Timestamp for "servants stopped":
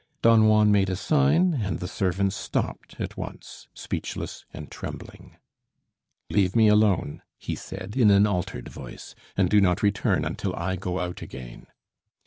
1.87-2.95